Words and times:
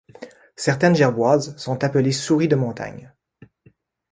Certaines 0.55 0.95
gerboises 0.95 1.55
sont 1.57 1.83
appelées 1.83 2.11
souris 2.11 2.47
de 2.47 2.55
montagne. 2.55 3.13